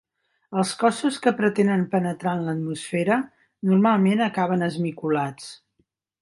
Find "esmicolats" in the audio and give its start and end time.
4.71-5.53